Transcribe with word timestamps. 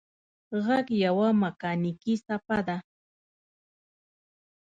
غږ 0.65 0.87
یوه 1.05 1.27
مکانیکي 1.43 2.15
څپه 2.25 2.57
ده. 2.67 2.77